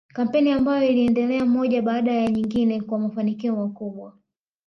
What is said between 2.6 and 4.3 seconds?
kwa mafanikio makubwa